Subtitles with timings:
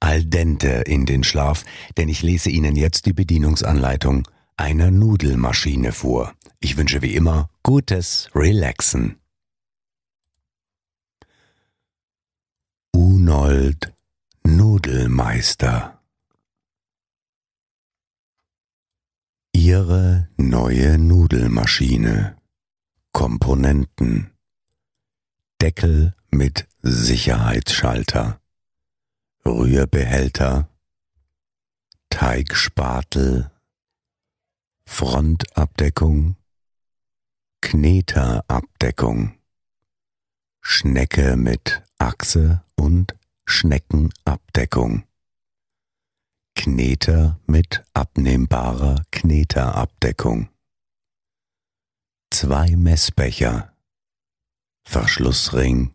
[0.00, 1.64] al dente in den Schlaf,
[1.96, 6.34] denn ich lese Ihnen jetzt die Bedienungsanleitung einer Nudelmaschine vor.
[6.60, 9.16] Ich wünsche wie immer gutes Relaxen.
[12.92, 13.92] Unold
[14.44, 16.00] Nudelmeister
[19.52, 22.36] Ihre neue Nudelmaschine
[23.12, 24.30] Komponenten
[25.60, 28.37] Deckel mit Sicherheitsschalter
[29.46, 30.68] Rührbehälter,
[32.10, 33.50] Teigspatel,
[34.86, 36.36] Frontabdeckung,
[37.60, 39.38] Kneterabdeckung,
[40.60, 45.04] Schnecke mit Achse und Schneckenabdeckung,
[46.54, 50.48] Kneter mit abnehmbarer Kneterabdeckung,
[52.30, 53.72] zwei Messbecher,
[54.84, 55.94] Verschlussring,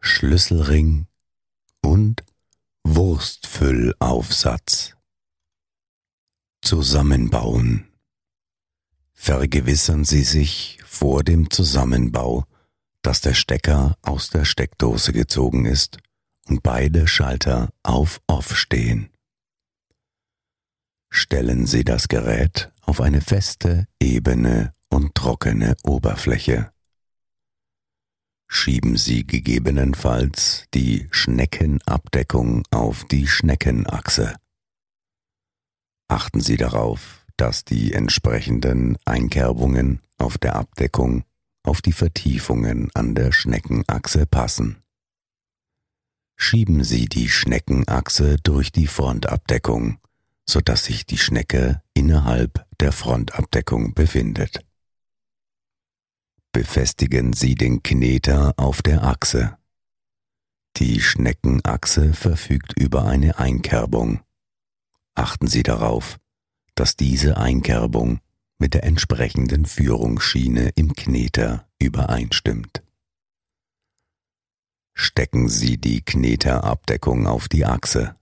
[0.00, 1.06] Schlüsselring,
[1.82, 2.24] und
[2.84, 4.96] Wurstfüllaufsatz.
[6.62, 7.88] Zusammenbauen.
[9.12, 12.44] Vergewissern Sie sich vor dem Zusammenbau,
[13.02, 15.98] dass der Stecker aus der Steckdose gezogen ist
[16.48, 19.10] und beide Schalter auf Off stehen.
[21.10, 26.71] Stellen Sie das Gerät auf eine feste, ebene und trockene Oberfläche
[28.62, 34.36] schieben Sie gegebenenfalls die Schneckenabdeckung auf die Schneckenachse.
[36.06, 41.24] Achten Sie darauf, dass die entsprechenden Einkerbungen auf der Abdeckung
[41.64, 44.84] auf die Vertiefungen an der Schneckenachse passen.
[46.36, 49.98] Schieben Sie die Schneckenachse durch die Frontabdeckung,
[50.48, 54.64] sodass sich die Schnecke innerhalb der Frontabdeckung befindet
[56.52, 59.56] befestigen Sie den Kneter auf der Achse.
[60.76, 64.20] Die Schneckenachse verfügt über eine Einkerbung.
[65.14, 66.18] Achten Sie darauf,
[66.74, 68.20] dass diese Einkerbung
[68.58, 72.82] mit der entsprechenden Führungsschiene im Kneter übereinstimmt.
[74.94, 78.14] Stecken Sie die Kneterabdeckung auf die Achse.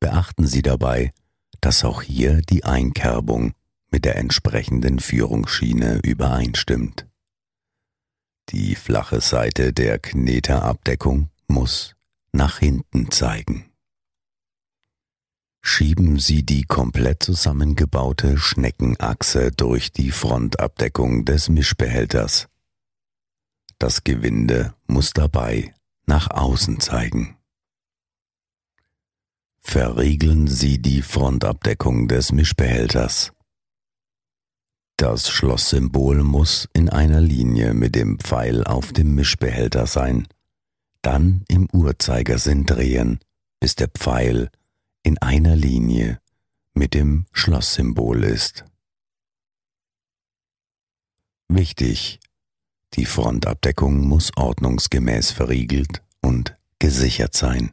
[0.00, 1.12] Beachten Sie dabei,
[1.60, 3.54] dass auch hier die Einkerbung
[3.90, 7.06] mit der entsprechenden Führungsschiene übereinstimmt.
[8.50, 11.94] Die flache Seite der Kneterabdeckung muss
[12.32, 13.70] nach hinten zeigen.
[15.60, 22.48] Schieben Sie die komplett zusammengebaute Schneckenachse durch die Frontabdeckung des Mischbehälters.
[23.78, 25.74] Das Gewinde muss dabei
[26.06, 27.36] nach außen zeigen.
[29.60, 33.32] Verriegeln Sie die Frontabdeckung des Mischbehälters.
[34.98, 40.26] Das Schlosssymbol muss in einer Linie mit dem Pfeil auf dem Mischbehälter sein,
[41.02, 43.20] dann im Uhrzeigersinn drehen,
[43.60, 44.50] bis der Pfeil
[45.04, 46.20] in einer Linie
[46.74, 48.64] mit dem Schlosssymbol ist.
[51.46, 52.18] Wichtig,
[52.94, 57.70] die Frontabdeckung muss ordnungsgemäß verriegelt und gesichert sein,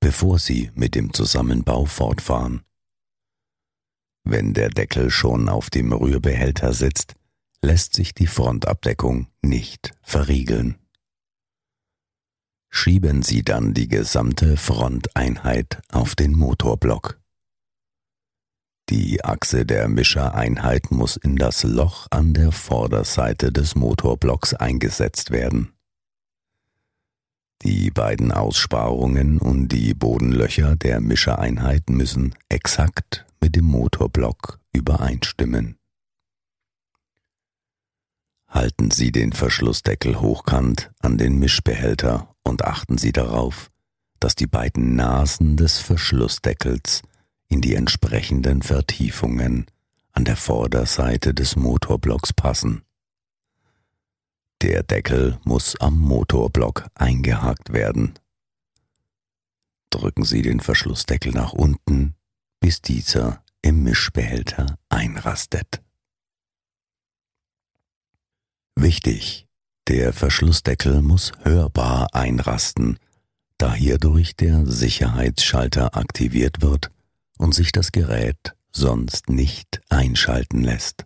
[0.00, 2.64] bevor Sie mit dem Zusammenbau fortfahren.
[4.24, 7.14] Wenn der Deckel schon auf dem Rührbehälter sitzt,
[7.60, 10.76] lässt sich die Frontabdeckung nicht verriegeln.
[12.70, 17.20] Schieben Sie dann die gesamte Fronteinheit auf den Motorblock.
[18.88, 25.72] Die Achse der Mischereinheit muss in das Loch an der Vorderseite des Motorblocks eingesetzt werden.
[27.62, 35.76] Die beiden Aussparungen und die Bodenlöcher der Mischereinheit müssen exakt mit dem Motorblock übereinstimmen.
[38.48, 43.70] Halten Sie den Verschlussdeckel hochkant an den Mischbehälter und achten Sie darauf,
[44.20, 47.02] dass die beiden Nasen des Verschlussdeckels
[47.48, 49.66] in die entsprechenden Vertiefungen
[50.12, 52.82] an der Vorderseite des Motorblocks passen.
[54.60, 58.14] Der Deckel muss am Motorblock eingehakt werden.
[59.90, 62.14] Drücken Sie den Verschlussdeckel nach unten
[62.62, 65.82] bis dieser im Mischbehälter einrastet.
[68.76, 69.48] Wichtig,
[69.88, 72.98] der Verschlussdeckel muss hörbar einrasten,
[73.58, 76.92] da hierdurch der Sicherheitsschalter aktiviert wird
[77.36, 81.04] und sich das Gerät sonst nicht einschalten lässt.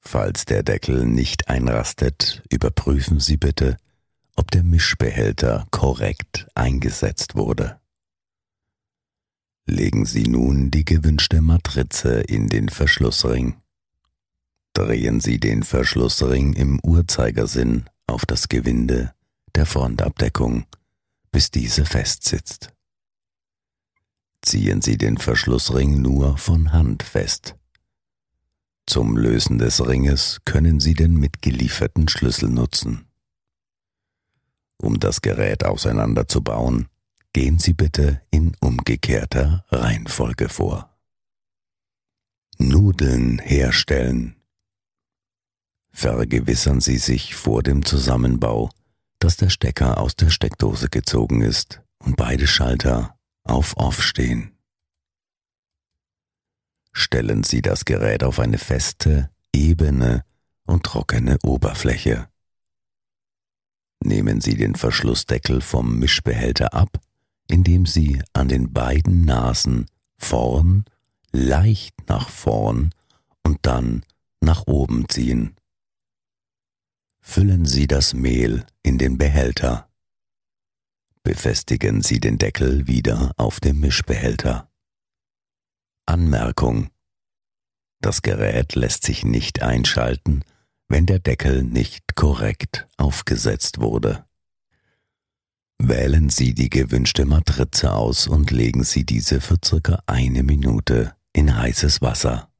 [0.00, 3.76] Falls der Deckel nicht einrastet, überprüfen Sie bitte,
[4.34, 7.78] ob der Mischbehälter korrekt eingesetzt wurde.
[9.66, 13.56] Legen Sie nun die gewünschte Matrize in den Verschlussring.
[14.74, 19.14] Drehen Sie den Verschlussring im Uhrzeigersinn auf das Gewinde
[19.54, 20.66] der Frontabdeckung,
[21.32, 22.74] bis diese festsitzt.
[24.42, 27.56] Ziehen Sie den Verschlussring nur von Hand fest.
[28.86, 33.06] Zum Lösen des Ringes können Sie den mitgelieferten Schlüssel nutzen.
[34.76, 36.88] Um das Gerät auseinanderzubauen,
[37.34, 40.96] gehen Sie bitte in umgekehrter Reihenfolge vor.
[42.58, 44.36] Nudeln herstellen.
[45.90, 48.70] Vergewissern Sie sich vor dem Zusammenbau,
[49.18, 54.52] dass der Stecker aus der Steckdose gezogen ist und beide Schalter auf Off stehen.
[56.92, 60.24] Stellen Sie das Gerät auf eine feste, ebene
[60.66, 62.28] und trockene Oberfläche.
[64.00, 67.00] Nehmen Sie den Verschlussdeckel vom Mischbehälter ab,
[67.48, 69.86] indem Sie an den beiden Nasen
[70.16, 70.84] vorn
[71.32, 72.90] leicht nach vorn
[73.42, 74.04] und dann
[74.40, 75.56] nach oben ziehen.
[77.20, 79.88] Füllen Sie das Mehl in den Behälter.
[81.22, 84.70] Befestigen Sie den Deckel wieder auf dem Mischbehälter.
[86.06, 86.90] Anmerkung.
[88.00, 90.44] Das Gerät lässt sich nicht einschalten,
[90.88, 94.26] wenn der Deckel nicht korrekt aufgesetzt wurde.
[95.78, 101.56] Wählen Sie die gewünschte Matrize aus und legen Sie diese für circa eine Minute in
[101.56, 102.50] heißes Wasser.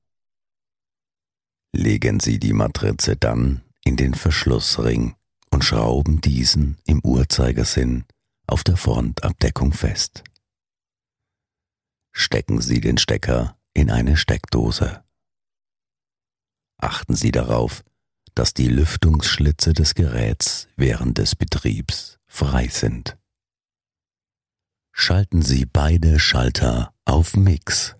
[1.72, 5.14] Legen Sie die Matrize dann in den Verschlussring
[5.50, 8.04] und schrauben diesen im Uhrzeigersinn
[8.46, 10.24] auf der Frontabdeckung fest.
[12.12, 15.02] Stecken Sie den Stecker in eine Steckdose.
[16.78, 17.84] Achten Sie darauf,
[18.34, 23.16] dass die Lüftungsschlitze des Geräts während des Betriebs frei sind.
[24.92, 27.96] Schalten Sie beide Schalter auf Mix.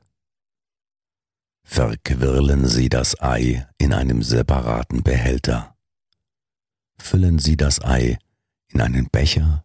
[1.65, 5.75] Verquirlen Sie das Ei in einem separaten Behälter
[7.05, 8.19] füllen Sie das Ei
[8.69, 9.65] in einen Becher,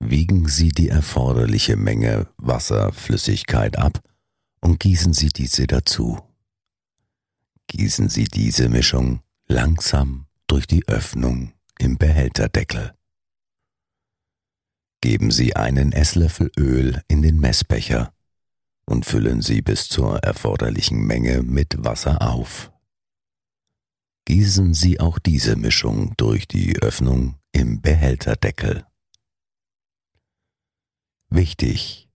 [0.00, 4.02] wiegen Sie die erforderliche Menge Wasserflüssigkeit ab
[4.60, 6.18] und gießen Sie diese dazu.
[7.68, 12.94] Gießen Sie diese Mischung langsam durch die Öffnung im Behälterdeckel.
[15.04, 18.12] Geben Sie einen Esslöffel Öl in den Messbecher
[18.86, 22.70] und füllen Sie bis zur erforderlichen Menge mit Wasser auf
[24.24, 28.84] gießen Sie auch diese Mischung durch die Öffnung im Behälterdeckel.
[31.28, 32.08] Wichtig,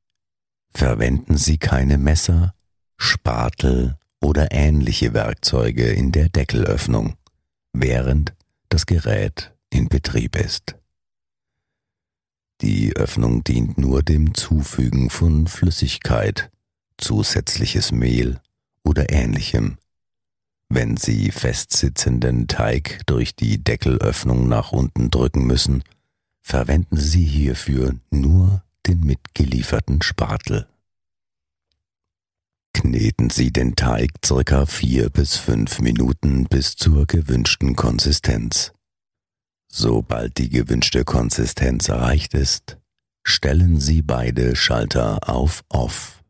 [0.73, 2.53] verwenden Sie keine Messer,
[2.97, 7.15] Spatel oder ähnliche Werkzeuge in der Deckelöffnung,
[7.73, 8.33] während
[8.69, 10.75] das Gerät in Betrieb ist.
[12.61, 16.51] Die Öffnung dient nur dem Zufügen von Flüssigkeit,
[16.97, 18.41] zusätzliches Mehl
[18.83, 19.77] oder ähnlichem
[20.69, 25.83] wenn Sie festsitzenden Teig durch die Deckelöffnung nach unten drücken müssen,
[26.41, 30.67] verwenden Sie hierfür nur den mitgelieferten Spatel.
[32.73, 38.71] Kneten Sie den Teig circa vier bis fünf Minuten bis zur gewünschten Konsistenz.
[39.71, 42.77] Sobald die gewünschte Konsistenz erreicht ist,
[43.23, 46.23] stellen Sie beide Schalter auf Off.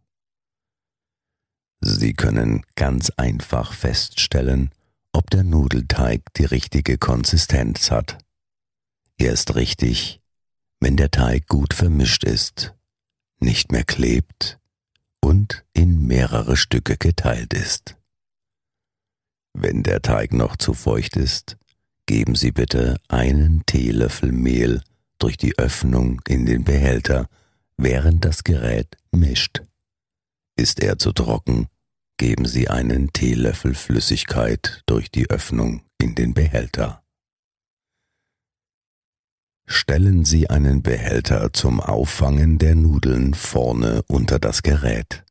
[1.81, 4.71] Sie können ganz einfach feststellen,
[5.13, 8.17] ob der Nudelteig die richtige Konsistenz hat.
[9.17, 10.21] Er ist richtig,
[10.81, 12.75] wenn der Teig gut vermischt ist,
[13.39, 14.59] nicht mehr klebt
[15.21, 17.95] und in mehrere Stücke geteilt ist.
[19.53, 21.58] Wenn der Teig noch zu feucht ist,
[22.09, 24.81] geben Sie bitte einen Teelöffel Mehl
[25.19, 27.27] durch die Öffnung in den Behälter,
[27.77, 29.61] während das Gerät mischt.
[30.55, 31.67] Ist er zu trocken,
[32.17, 37.03] geben Sie einen Teelöffel Flüssigkeit durch die Öffnung in den Behälter.
[39.67, 45.25] Stellen Sie einen Behälter zum Auffangen der Nudeln vorne unter das Gerät.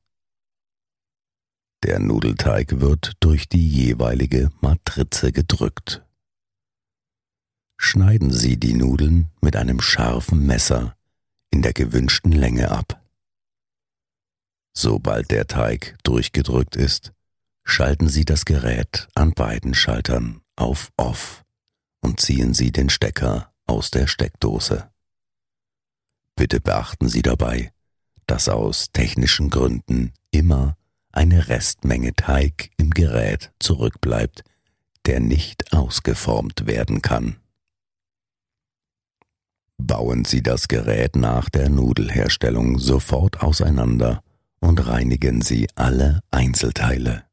[1.82, 6.04] Der Nudelteig wird durch die jeweilige Matrize gedrückt.
[7.78, 10.97] Schneiden Sie die Nudeln mit einem scharfen Messer
[11.50, 13.02] in der gewünschten Länge ab.
[14.75, 17.12] Sobald der Teig durchgedrückt ist,
[17.64, 21.44] schalten Sie das Gerät an beiden Schaltern auf Off
[22.00, 24.90] und ziehen Sie den Stecker aus der Steckdose.
[26.37, 27.73] Bitte beachten Sie dabei,
[28.26, 30.76] dass aus technischen Gründen immer
[31.12, 34.44] eine Restmenge Teig im Gerät zurückbleibt,
[35.06, 37.37] der nicht ausgeformt werden kann.
[39.78, 44.23] Bauen Sie das Gerät nach der Nudelherstellung sofort auseinander
[44.61, 47.25] und reinigen Sie alle Einzelteile.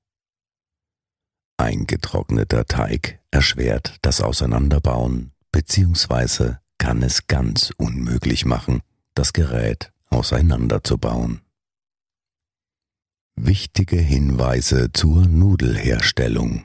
[1.58, 6.56] Ein getrockneter Teig erschwert das Auseinanderbauen bzw.
[6.78, 8.82] kann es ganz unmöglich machen,
[9.16, 11.42] das Gerät auseinanderzubauen.
[13.36, 16.64] Wichtige Hinweise zur Nudelherstellung.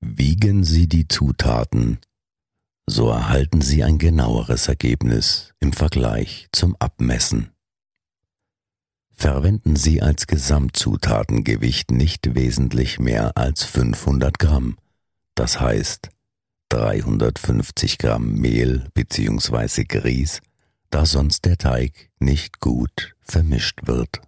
[0.00, 1.98] Wiegen Sie die Zutaten,
[2.86, 7.50] so erhalten Sie ein genaueres Ergebnis im Vergleich zum Abmessen.
[9.10, 14.76] Verwenden Sie als Gesamtzutatengewicht nicht wesentlich mehr als 500 Gramm,
[15.34, 16.10] das heißt
[16.68, 19.84] 350 Gramm Mehl bzw.
[19.84, 20.40] Grieß,
[20.90, 24.20] da sonst der Teig nicht gut vermischt wird.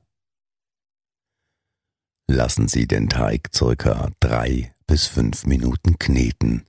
[2.26, 6.64] Lassen Sie den Teig circa drei bis fünf Minuten kneten,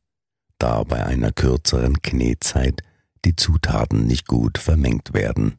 [0.60, 2.84] da bei einer kürzeren Knetzeit
[3.26, 5.58] die Zutaten nicht gut vermengt werden.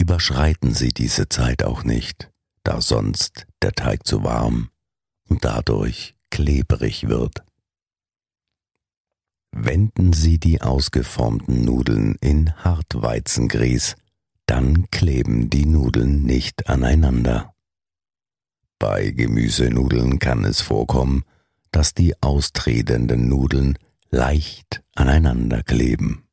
[0.00, 2.30] Überschreiten Sie diese Zeit auch nicht,
[2.64, 4.70] da sonst der Teig zu warm
[5.28, 7.44] und dadurch klebrig wird.
[9.52, 13.96] Wenden Sie die ausgeformten Nudeln in Hartweizengrieß,
[14.46, 17.54] dann kleben die Nudeln nicht aneinander.
[18.78, 21.24] Bei Gemüsenudeln kann es vorkommen,
[21.72, 23.78] dass die austretenden Nudeln
[24.10, 26.28] leicht aneinander kleben.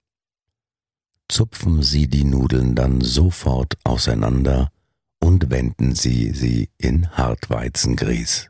[1.27, 4.72] Zupfen Sie die Nudeln dann sofort auseinander
[5.19, 8.50] und wenden Sie sie in Hartweizengrieß.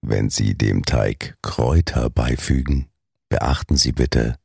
[0.00, 2.88] Wenn Sie dem Teig Kräuter beifügen,
[3.28, 4.36] beachten Sie bitte,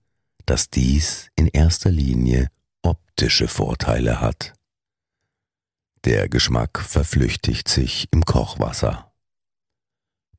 [0.45, 2.49] dass dies in erster Linie
[2.83, 4.53] optische Vorteile hat.
[6.05, 9.06] Der Geschmack verflüchtigt sich im Kochwasser.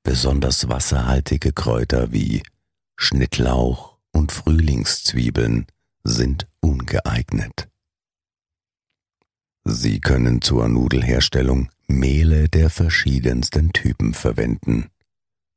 [0.02, 2.42] Besonders wasserhaltige Kräuter wie
[2.96, 5.66] Schnittlauch und Frühlingszwiebeln
[6.04, 7.68] sind ungeeignet.
[9.64, 14.88] Sie können zur Nudelherstellung Mehle der verschiedensten Typen verwenden.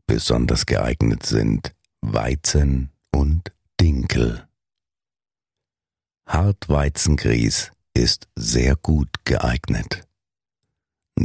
[0.05, 4.47] Besonders geeignet sind Weizen und Dinkel.
[6.27, 10.07] Hartweizengrieß ist sehr gut geeignet.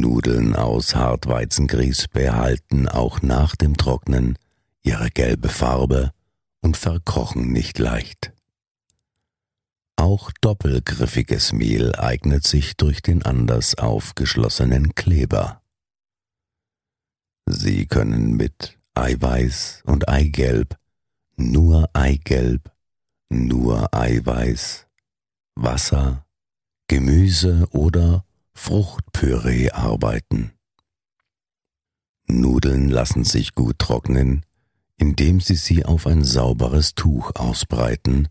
[0.00, 4.38] Nudeln aus Hartweizengrieß behalten auch nach dem Trocknen
[4.82, 6.12] ihre gelbe Farbe
[6.60, 8.32] und verkochen nicht leicht.
[9.96, 15.62] Auch doppelgriffiges Mehl eignet sich durch den anders aufgeschlossenen Kleber.
[17.46, 20.76] Sie können mit Eiweiß und Eigelb,
[21.36, 22.70] nur Eigelb,
[23.30, 24.86] nur Eiweiß,
[25.54, 26.26] Wasser,
[26.88, 28.25] Gemüse oder
[28.56, 30.50] Fruchtpüree arbeiten.
[32.26, 34.44] Nudeln lassen sich gut trocknen,
[34.96, 38.28] indem Sie sie auf ein sauberes Tuch ausbreiten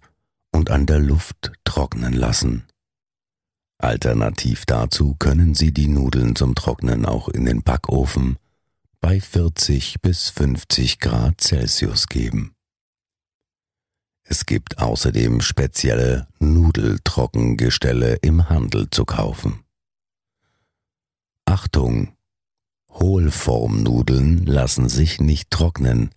[0.51, 2.65] und an der Luft trocknen lassen.
[3.77, 8.37] Alternativ dazu können Sie die Nudeln zum Trocknen auch in den Backofen
[8.99, 12.55] bei 40 bis 50 Grad Celsius geben.
[14.23, 19.64] Es gibt außerdem spezielle Nudeltrockengestelle im Handel zu kaufen.
[21.45, 22.15] Achtung!
[22.91, 26.11] Hohlformnudeln lassen sich nicht trocknen,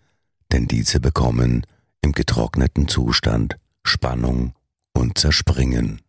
[0.52, 1.66] denn diese bekommen
[2.02, 4.54] im getrockneten Zustand Spannung
[4.94, 6.00] und zerspringen.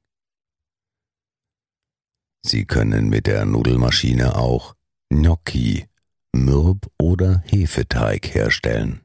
[2.41, 4.75] Sie können mit der Nudelmaschine auch
[5.09, 5.88] Gnocchi,
[6.33, 9.01] Mürb oder Hefeteig herstellen.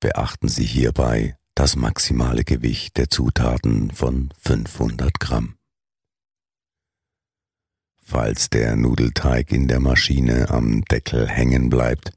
[0.00, 5.56] Beachten Sie hierbei das maximale Gewicht der Zutaten von 500 Gramm.
[8.04, 12.12] Falls der Nudelteig in der Maschine am Deckel hängen bleibt,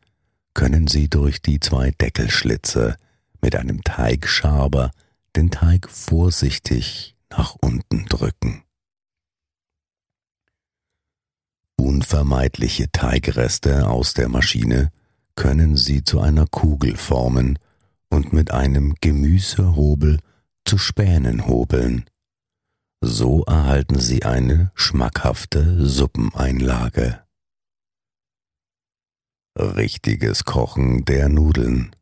[0.54, 2.98] können Sie durch die zwei Deckelschlitze
[3.42, 4.92] mit einem Teigschaber
[5.36, 8.64] den Teig vorsichtig nach unten drücken.
[11.78, 14.92] Unvermeidliche Teigreste aus der Maschine
[15.36, 17.60] können Sie zu einer Kugel formen
[18.10, 20.20] und mit einem Gemüsehobel
[20.66, 22.06] zu Spänen hobeln.
[23.08, 27.24] So erhalten Sie eine schmackhafte Suppeneinlage.
[29.56, 31.96] Richtiges Kochen der Nudeln.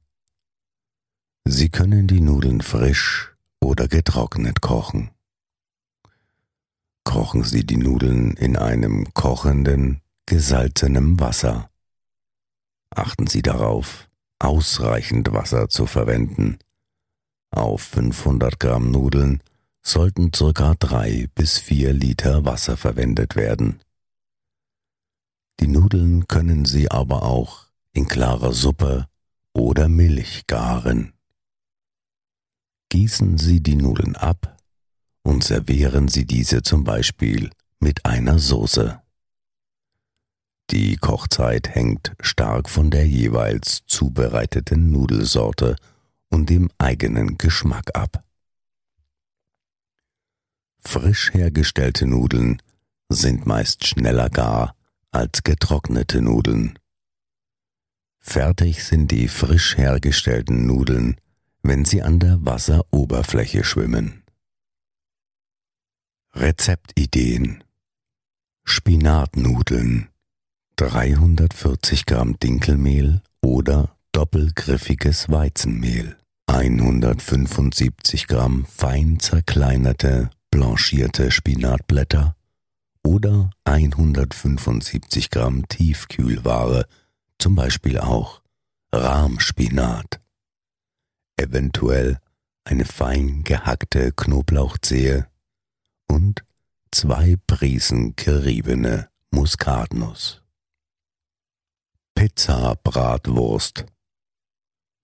[1.43, 5.12] Sie können die Nudeln frisch oder getrocknet kochen.
[7.03, 11.69] Kochen Sie die Nudeln in einem kochenden, gesalzenem Wasser.
[12.91, 14.07] Achten Sie darauf,
[14.39, 16.60] ausreichend Wasser zu verwenden.
[17.51, 19.43] Auf 500 Gramm Nudeln
[19.83, 20.75] sollten ca.
[20.75, 23.81] 3 bis 4 Liter Wasser verwendet werden.
[25.59, 29.07] Die Nudeln können Sie aber auch in klarer Suppe
[29.53, 31.13] oder Milch garen.
[32.89, 34.57] Gießen Sie die Nudeln ab
[35.23, 39.01] und servieren Sie diese zum Beispiel mit einer Soße.
[40.71, 45.75] Die Kochzeit hängt stark von der jeweils zubereiteten Nudelsorte
[46.29, 48.23] und dem eigenen Geschmack ab.
[50.85, 52.61] Frisch hergestellte Nudeln
[53.09, 54.75] sind meist schneller gar
[55.11, 56.77] als getrocknete Nudeln.
[58.19, 61.17] Fertig sind die frisch hergestellten Nudeln,
[61.61, 64.23] wenn sie an der Wasseroberfläche schwimmen.
[66.33, 67.63] Rezeptideen
[68.63, 70.09] Spinatnudeln
[70.77, 82.36] 340 Gramm Dinkelmehl oder doppelgriffiges Weizenmehl 175 Gramm fein zerkleinerte blanchierte Spinatblätter
[83.03, 86.86] oder 175 Gramm Tiefkühlware,
[87.39, 88.43] zum Beispiel auch
[88.91, 90.22] Rahmspinat.
[91.38, 92.19] Eventuell
[92.65, 95.27] eine fein gehackte Knoblauchzehe
[96.07, 96.43] und
[96.91, 100.43] zwei Prisen geriebene Muskatnuss.
[102.13, 103.88] Pizza Bratwurst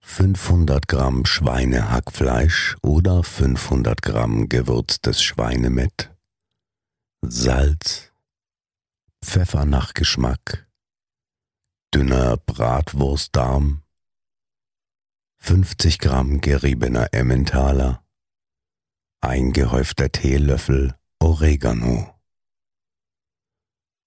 [0.02, 6.10] 500 Gramm Schweinehackfleisch oder 500 Gramm gewürztes Schweinemett,
[7.22, 8.12] Salz,
[9.22, 10.66] Pfeffer nach Geschmack,
[11.94, 13.82] dünner Bratwurstdarm,
[15.38, 18.02] 50 Gramm geriebener Emmentaler,
[19.20, 22.14] eingehäufter Teelöffel Oregano,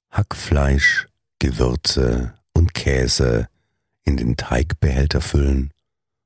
[0.10, 1.08] Hackfleisch,
[1.40, 3.48] Gewürze und Käse
[4.04, 5.73] in den Teigbehälter füllen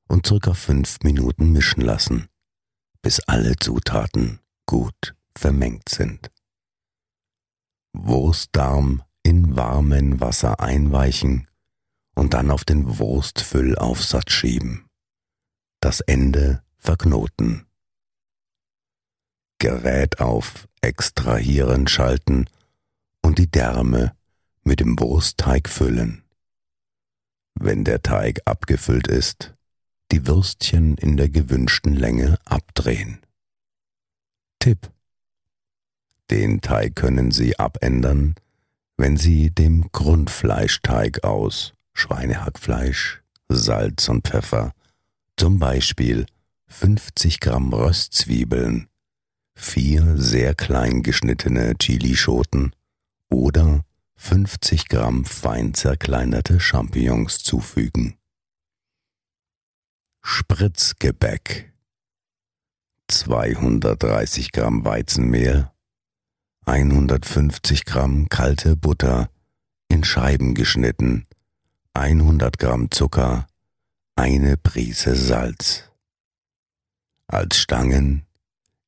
[0.08, 2.28] und circa fünf Minuten mischen lassen,
[3.02, 6.32] bis alle Zutaten gut vermengt sind.
[7.94, 11.48] Wurstdarm in warmen Wasser einweichen
[12.16, 14.88] und dann auf den Wurstfüllaufsatz schieben.
[15.80, 17.66] Das Ende verknoten.
[19.60, 22.50] Gerät auf Extrahieren schalten
[23.22, 24.16] und die Därme
[24.64, 26.24] mit dem Wurstteig füllen.
[27.56, 29.57] Wenn der Teig abgefüllt ist,
[30.12, 33.20] die Würstchen in der gewünschten Länge abdrehen.
[34.60, 34.92] Tipp.
[36.30, 38.36] Den Teig können Sie abändern,
[38.98, 44.74] wenn Sie dem Grundfleischteig aus Schweinehackfleisch, Salz und Pfeffer,
[45.38, 46.26] zum Beispiel
[46.68, 48.88] 50 Gramm Röstzwiebeln,
[49.56, 52.74] vier sehr klein geschnittene Chilischoten
[53.30, 58.18] oder 50 Gramm fein zerkleinerte Champignons zufügen.
[60.22, 61.74] Spritzgebäck.
[63.08, 65.72] 230 Gramm Weizenmehl.
[66.66, 69.30] 150 Gramm kalte Butter
[69.88, 71.26] in Scheiben geschnitten.
[71.94, 73.48] 100 Gramm Zucker.
[74.16, 75.90] Eine Prise Salz.
[77.28, 78.26] Als Stangen,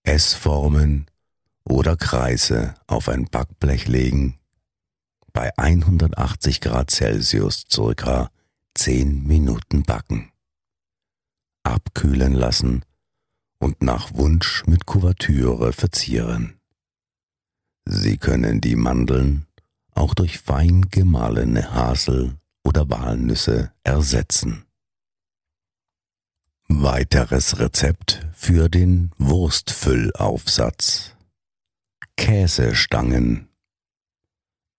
[0.03, 1.05] Essformen
[1.63, 4.39] oder Kreise auf ein Backblech legen,
[5.33, 8.31] bei 180 Grad Celsius circa
[8.73, 10.31] 10 Minuten backen
[11.99, 12.85] abkühlen lassen
[13.59, 16.59] und nach Wunsch mit Kuvertüre verzieren.
[17.85, 19.47] Sie können die Mandeln
[19.91, 24.63] auch durch fein gemahlene Hasel- oder Walnüsse ersetzen.
[26.69, 31.15] Weiteres Rezept für den Wurstfüllaufsatz.
[32.15, 33.49] Käsestangen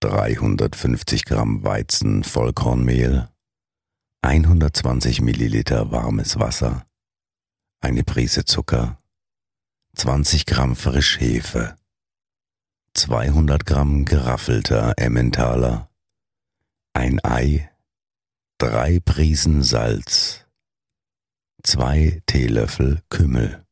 [0.01, 3.29] 350 Gramm Weizen Vollkornmehl
[4.23, 6.87] 120 Milliliter warmes Wasser,
[7.81, 8.99] eine Prise Zucker,
[9.97, 11.77] 20 Gramm Frischhefe,
[12.95, 15.91] 200 Gramm geraffelter Emmentaler,
[16.93, 17.71] ein Ei,
[18.59, 20.47] drei Prisen Salz,
[21.63, 23.65] zwei Teelöffel Kümmel.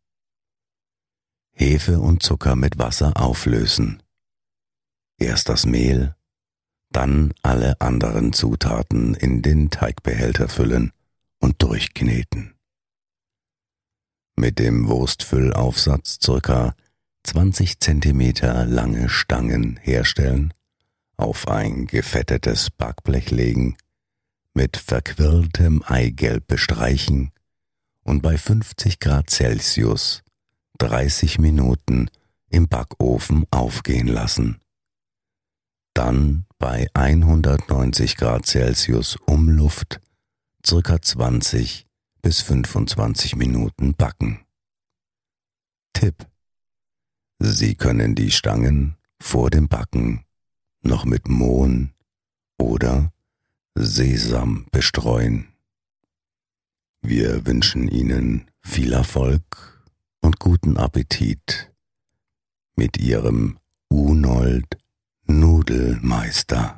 [1.52, 4.02] Hefe und Zucker mit Wasser auflösen.
[5.18, 6.14] Erst das Mehl,
[6.90, 10.92] dann alle anderen Zutaten in den Teigbehälter füllen
[11.40, 12.57] und durchkneten.
[14.38, 16.76] Mit dem Wurstfüllaufsatz circa
[17.24, 20.54] 20 Zentimeter lange Stangen herstellen,
[21.16, 23.76] auf ein gefettetes Backblech legen,
[24.54, 27.32] mit verquirltem Eigelb bestreichen
[28.04, 30.22] und bei 50 Grad Celsius
[30.78, 32.08] 30 Minuten
[32.48, 34.60] im Backofen aufgehen lassen.
[35.94, 40.00] Dann bei 190 Grad Celsius Umluft
[40.64, 41.87] circa 20
[42.22, 44.40] bis 25 Minuten backen.
[45.92, 46.26] Tipp.
[47.38, 50.24] Sie können die Stangen vor dem Backen
[50.82, 51.92] noch mit Mohn
[52.58, 53.12] oder
[53.74, 55.48] Sesam bestreuen.
[57.00, 59.84] Wir wünschen Ihnen viel Erfolg
[60.20, 61.72] und guten Appetit
[62.76, 64.78] mit Ihrem Unold
[65.26, 66.77] Nudelmeister.